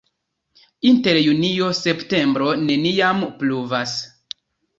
[0.91, 3.95] Inter junio-septembro neniam pluvas.